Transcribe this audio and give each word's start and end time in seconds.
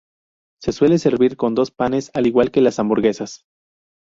Se 0.63 0.71
suele 0.71 0.97
servir 0.97 1.37
con 1.37 1.53
dos 1.53 1.69
panes 1.69 2.09
al 2.15 2.25
igual 2.25 2.49
que 2.49 2.61
las 2.61 2.79
hamburguesas. 2.79 3.45